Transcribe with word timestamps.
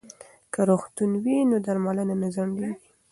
که 0.53 0.61
روغتون 0.69 1.11
وي 1.23 1.37
نو 1.49 1.57
درملنه 1.65 2.15
نه 2.21 2.29
ځنډیږي. 2.35 2.71